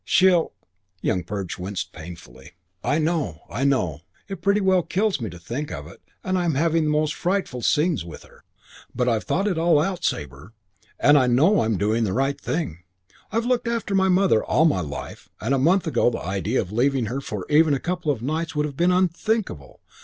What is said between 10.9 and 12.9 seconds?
and I know I'm doing the right thing.